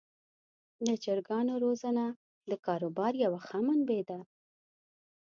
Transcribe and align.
د 0.87 0.89
چرګانو 1.03 1.53
روزنه 1.65 2.05
د 2.49 2.51
کاروبار 2.65 3.13
یوه 3.23 3.39
ښه 3.47 3.59
منبع 3.65 4.01
ده. 4.09 4.19